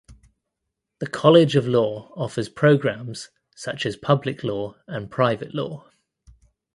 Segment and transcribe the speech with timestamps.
[0.97, 5.91] The College of Law offers programs such as Public Law and Private Law.